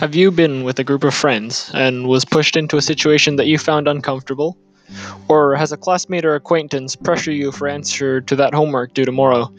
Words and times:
Have 0.00 0.14
you 0.14 0.30
been 0.30 0.64
with 0.64 0.78
a 0.78 0.82
group 0.82 1.04
of 1.04 1.12
friends 1.12 1.70
and 1.74 2.08
was 2.08 2.24
pushed 2.24 2.56
into 2.56 2.78
a 2.78 2.82
situation 2.82 3.36
that 3.36 3.48
you 3.48 3.58
found 3.58 3.86
uncomfortable? 3.86 4.56
Or 5.28 5.54
has 5.56 5.72
a 5.72 5.76
classmate 5.76 6.24
or 6.24 6.34
acquaintance 6.34 6.96
pressure 6.96 7.32
you 7.32 7.52
for 7.52 7.68
answer 7.68 8.22
to 8.22 8.36
that 8.36 8.54
homework 8.54 8.94
due 8.94 9.04
tomorrow? 9.04 9.52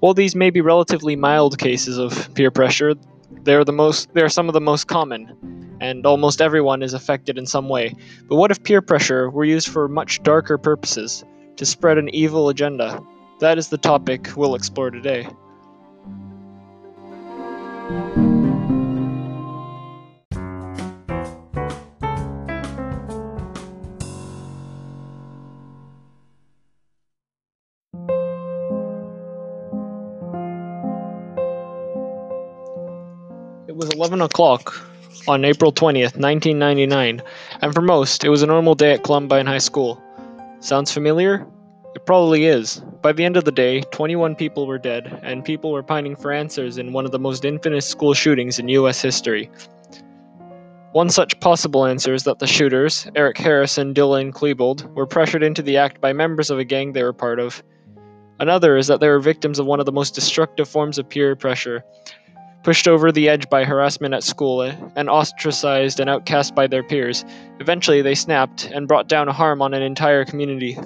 While 0.00 0.14
these 0.14 0.34
may 0.34 0.48
be 0.48 0.62
relatively 0.62 1.14
mild 1.14 1.58
cases 1.58 1.98
of 1.98 2.32
peer 2.32 2.50
pressure, 2.50 2.94
they're 3.42 3.66
the 3.66 3.72
most 3.74 4.08
they're 4.14 4.30
some 4.30 4.48
of 4.48 4.54
the 4.54 4.62
most 4.62 4.86
common, 4.86 5.76
and 5.82 6.06
almost 6.06 6.40
everyone 6.40 6.82
is 6.82 6.94
affected 6.94 7.36
in 7.36 7.44
some 7.44 7.68
way. 7.68 7.94
But 8.30 8.36
what 8.36 8.50
if 8.50 8.64
peer 8.64 8.80
pressure 8.80 9.28
were 9.28 9.44
used 9.44 9.68
for 9.68 9.88
much 9.88 10.22
darker 10.22 10.56
purposes, 10.56 11.22
to 11.56 11.66
spread 11.66 11.98
an 11.98 12.08
evil 12.14 12.48
agenda? 12.48 12.98
That 13.40 13.58
is 13.58 13.68
the 13.68 13.76
topic 13.76 14.30
we'll 14.36 14.54
explore 14.54 14.90
today. 14.90 15.28
Was 33.82 33.94
11 33.94 34.20
o'clock 34.20 34.80
on 35.26 35.44
April 35.44 35.72
20th, 35.72 36.14
1999, 36.16 37.20
and 37.62 37.74
for 37.74 37.80
most, 37.80 38.22
it 38.22 38.28
was 38.28 38.40
a 38.40 38.46
normal 38.46 38.76
day 38.76 38.92
at 38.92 39.02
Columbine 39.02 39.46
High 39.46 39.58
School. 39.58 40.00
Sounds 40.60 40.92
familiar? 40.92 41.44
It 41.96 42.06
probably 42.06 42.44
is. 42.44 42.80
By 43.02 43.10
the 43.10 43.24
end 43.24 43.36
of 43.36 43.44
the 43.44 43.50
day, 43.50 43.80
21 43.90 44.36
people 44.36 44.68
were 44.68 44.78
dead, 44.78 45.18
and 45.24 45.44
people 45.44 45.72
were 45.72 45.82
pining 45.82 46.14
for 46.14 46.30
answers 46.30 46.78
in 46.78 46.92
one 46.92 47.04
of 47.04 47.10
the 47.10 47.18
most 47.18 47.44
infamous 47.44 47.84
school 47.84 48.14
shootings 48.14 48.60
in 48.60 48.68
U.S. 48.68 49.02
history. 49.02 49.50
One 50.92 51.10
such 51.10 51.40
possible 51.40 51.84
answer 51.84 52.14
is 52.14 52.22
that 52.22 52.38
the 52.38 52.46
shooters, 52.46 53.08
Eric 53.16 53.36
Harris 53.38 53.78
and 53.78 53.96
Dylan 53.96 54.30
Klebold, 54.32 54.94
were 54.94 55.06
pressured 55.06 55.42
into 55.42 55.62
the 55.62 55.76
act 55.76 56.00
by 56.00 56.12
members 56.12 56.50
of 56.50 56.58
a 56.60 56.64
gang 56.64 56.92
they 56.92 57.02
were 57.02 57.12
part 57.12 57.40
of. 57.40 57.64
Another 58.38 58.76
is 58.76 58.86
that 58.86 59.00
they 59.00 59.08
were 59.08 59.18
victims 59.18 59.58
of 59.58 59.66
one 59.66 59.80
of 59.80 59.86
the 59.86 59.92
most 59.92 60.14
destructive 60.14 60.68
forms 60.68 60.98
of 60.98 61.08
peer 61.08 61.34
pressure, 61.34 61.84
pushed 62.62 62.88
over 62.88 63.10
the 63.12 63.28
edge 63.28 63.48
by 63.50 63.64
harassment 63.64 64.14
at 64.14 64.22
school, 64.22 64.62
eh, 64.62 64.74
and 64.96 65.08
ostracized 65.08 66.00
and 66.00 66.08
outcast 66.08 66.54
by 66.54 66.66
their 66.66 66.82
peers. 66.82 67.24
Eventually, 67.60 68.02
they 68.02 68.14
snapped 68.14 68.66
and 68.72 68.88
brought 68.88 69.08
down 69.08 69.28
harm 69.28 69.62
on 69.62 69.74
an 69.74 69.82
entire 69.82 70.24
community. 70.24 70.78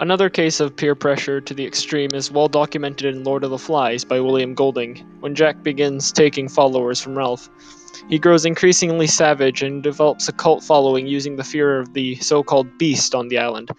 Another 0.00 0.30
case 0.30 0.60
of 0.60 0.76
peer 0.76 0.94
pressure 0.94 1.40
to 1.40 1.52
the 1.52 1.66
extreme 1.66 2.10
is 2.14 2.30
well 2.30 2.46
documented 2.46 3.12
in 3.12 3.24
Lord 3.24 3.42
of 3.42 3.50
the 3.50 3.58
Flies 3.58 4.04
by 4.04 4.20
William 4.20 4.54
Golding, 4.54 5.04
when 5.18 5.34
Jack 5.34 5.64
begins 5.64 6.12
taking 6.12 6.48
followers 6.48 7.00
from 7.00 7.18
Ralph. 7.18 7.50
He 8.08 8.16
grows 8.16 8.46
increasingly 8.46 9.08
savage 9.08 9.60
and 9.60 9.82
develops 9.82 10.28
a 10.28 10.32
cult 10.32 10.62
following 10.62 11.08
using 11.08 11.34
the 11.34 11.42
fear 11.42 11.80
of 11.80 11.94
the 11.94 12.14
so 12.16 12.44
called 12.44 12.78
beast 12.78 13.12
on 13.12 13.26
the 13.26 13.38
island. 13.38 13.72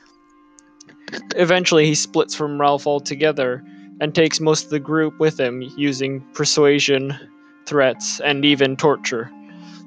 Eventually, 1.38 1.85
he 1.85 1.96
splits 1.96 2.35
from 2.35 2.59
Ralph 2.59 2.85
altogether 2.85 3.63
and 4.02 4.13
takes 4.13 4.41
most 4.41 4.66
of 4.66 4.72
the 4.72 4.79
group 4.79 5.19
with 5.22 5.40
him 5.40 5.62
using 5.78 6.19
persuasion, 6.34 7.18
threats, 7.66 8.19
and 8.19 8.44
even 8.44 8.75
torture. 8.75 9.31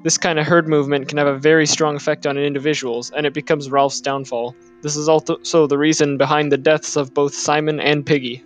This 0.03 0.17
kind 0.17 0.37
of 0.37 0.45
herd 0.45 0.67
movement 0.67 1.07
can 1.07 1.17
have 1.17 1.27
a 1.27 1.37
very 1.37 1.65
strong 1.65 1.95
effect 1.95 2.27
on 2.27 2.37
individuals, 2.37 3.09
and 3.11 3.25
it 3.25 3.33
becomes 3.33 3.71
Ralph's 3.71 4.01
downfall. 4.01 4.53
This 4.81 4.97
is 4.97 5.07
also 5.07 5.65
the 5.65 5.77
reason 5.77 6.17
behind 6.17 6.51
the 6.51 6.57
deaths 6.57 6.97
of 6.97 7.13
both 7.13 7.33
Simon 7.33 7.79
and 7.79 8.05
Piggy. 8.05 8.43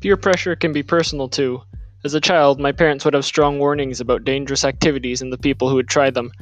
Peer 0.00 0.16
pressure 0.16 0.54
can 0.54 0.72
be 0.72 0.84
personal 0.84 1.28
too. 1.28 1.62
As 2.04 2.14
a 2.14 2.20
child, 2.20 2.58
my 2.58 2.72
parents 2.72 3.04
would 3.04 3.14
have 3.14 3.24
strong 3.24 3.60
warnings 3.60 4.00
about 4.00 4.24
dangerous 4.24 4.64
activities 4.64 5.22
and 5.22 5.32
the 5.32 5.38
people 5.38 5.68
who 5.68 5.76
would 5.76 5.86
try 5.86 6.10
them. 6.10 6.32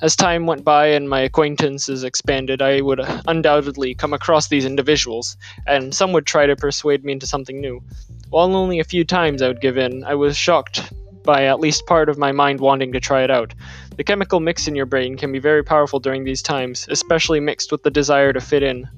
As 0.00 0.16
time 0.16 0.46
went 0.46 0.64
by 0.64 0.86
and 0.86 1.10
my 1.10 1.20
acquaintances 1.20 2.04
expanded, 2.04 2.62
I 2.62 2.80
would 2.80 3.00
undoubtedly 3.28 3.94
come 3.94 4.14
across 4.14 4.48
these 4.48 4.64
individuals, 4.64 5.36
and 5.66 5.94
some 5.94 6.14
would 6.14 6.24
try 6.24 6.46
to 6.46 6.56
persuade 6.56 7.04
me 7.04 7.12
into 7.12 7.26
something 7.26 7.60
new. 7.60 7.82
While 8.30 8.56
only 8.56 8.80
a 8.80 8.84
few 8.84 9.04
times 9.04 9.42
I 9.42 9.48
would 9.48 9.60
give 9.60 9.76
in, 9.76 10.04
I 10.04 10.14
was 10.14 10.38
shocked 10.38 10.90
by 11.22 11.44
at 11.44 11.60
least 11.60 11.84
part 11.84 12.08
of 12.08 12.16
my 12.16 12.32
mind 12.32 12.60
wanting 12.60 12.92
to 12.92 13.00
try 13.00 13.22
it 13.22 13.30
out. 13.30 13.52
The 13.98 14.04
chemical 14.04 14.40
mix 14.40 14.68
in 14.68 14.74
your 14.74 14.86
brain 14.86 15.18
can 15.18 15.32
be 15.32 15.38
very 15.38 15.62
powerful 15.62 16.00
during 16.00 16.24
these 16.24 16.40
times, 16.40 16.86
especially 16.88 17.40
mixed 17.40 17.70
with 17.70 17.82
the 17.82 17.90
desire 17.90 18.32
to 18.32 18.40
fit 18.40 18.62
in. 18.62 18.88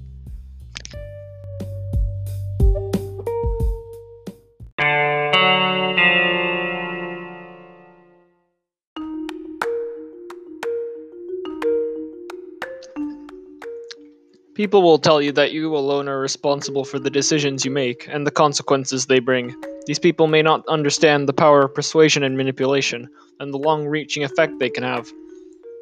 People 14.55 14.83
will 14.83 14.99
tell 14.99 15.23
you 15.23 15.33
that 15.33 15.53
you 15.53 15.75
alone 15.75 16.09
are 16.09 16.21
responsible 16.21 16.85
for 16.85 16.99
the 16.99 17.09
decisions 17.09 17.65
you 17.65 17.71
make 17.71 18.07
and 18.09 18.27
the 18.27 18.31
consequences 18.31 19.07
they 19.07 19.19
bring. 19.19 19.55
These 19.87 19.99
people 19.99 20.27
may 20.27 20.43
not 20.43 20.69
understand 20.69 21.27
the 21.27 21.33
power 21.33 21.65
of 21.65 21.75
persuasion 21.75 22.23
and 22.23 22.37
manipulation, 22.37 23.09
and 23.41 23.53
the 23.53 23.59
long 23.59 23.87
reaching 23.87 24.25
effect 24.25 24.59
they 24.59 24.69
can 24.69 24.85
have. 24.85 25.11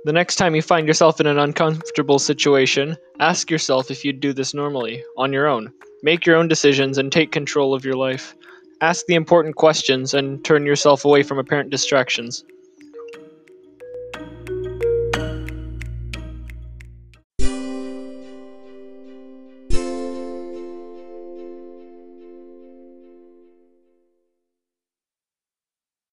The 0.04 0.12
next 0.12 0.36
time 0.36 0.54
you 0.54 0.62
find 0.62 0.86
yourself 0.86 1.19
in 1.20 1.26
an 1.26 1.41
uncomfortable 1.41 2.20
situation, 2.20 2.97
ask 3.19 3.50
yourself 3.50 3.91
if 3.91 4.04
you'd 4.04 4.20
do 4.20 4.32
this 4.32 4.54
normally, 4.54 5.02
on 5.16 5.32
your 5.32 5.48
own. 5.48 5.72
Make 6.04 6.25
your 6.25 6.37
own 6.37 6.47
decisions 6.47 6.97
and 6.97 7.10
take 7.10 7.32
control 7.32 7.75
of 7.75 7.84
your 7.84 7.97
life. 7.97 8.37
Ask 8.81 9.04
the 9.06 9.16
important 9.16 9.56
questions 9.56 10.14
and 10.14 10.44
turn 10.44 10.64
yourself 10.64 11.04
away 11.04 11.25
from 11.25 11.38
apparent 11.38 11.70
distractions. 11.70 12.44